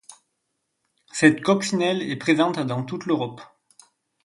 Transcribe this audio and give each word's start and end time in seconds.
Cette 1.11 1.43
coccinelle 1.43 2.01
est 2.01 2.15
présente 2.15 2.57
dans 2.59 2.83
toute 2.83 3.05
l'Europe. 3.05 3.39